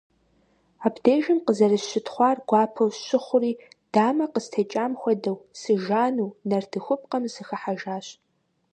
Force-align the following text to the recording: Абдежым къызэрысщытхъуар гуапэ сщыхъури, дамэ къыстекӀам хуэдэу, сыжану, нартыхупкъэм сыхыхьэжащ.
Абдежым 0.85 1.39
къызэрысщытхъуар 1.45 2.37
гуапэ 2.49 2.83
сщыхъури, 2.95 3.53
дамэ 3.93 4.25
къыстекӀам 4.33 4.91
хуэдэу, 4.99 5.37
сыжану, 5.61 6.29
нартыхупкъэм 6.49 7.23
сыхыхьэжащ. 7.33 8.07